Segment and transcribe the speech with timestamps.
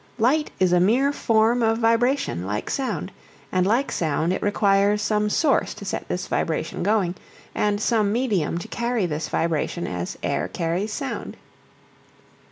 [0.17, 3.11] Light is a mere form of vibration like sound,
[3.51, 7.13] and like sound it requires some source to set this vibration going,
[7.53, 11.37] and some medium to carry this vibration as air carries sound.